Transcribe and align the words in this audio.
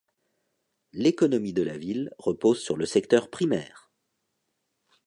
L'économie 0.93 1.53
de 1.53 1.61
la 1.61 1.77
ville 1.77 2.09
repose 2.17 2.59
sur 2.59 2.75
le 2.75 2.87
secteur 2.87 3.29
primaire. 3.29 3.91